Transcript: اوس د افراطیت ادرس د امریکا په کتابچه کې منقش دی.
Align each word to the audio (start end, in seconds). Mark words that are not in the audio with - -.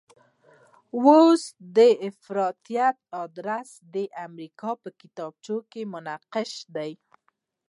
اوس 1.03 1.43
د 1.77 1.79
افراطیت 2.09 2.97
ادرس 3.23 3.69
د 3.95 3.97
امریکا 4.25 4.69
په 4.81 4.89
کتابچه 5.01 5.55
کې 5.71 5.81
منقش 5.93 6.51
دی. 6.75 6.91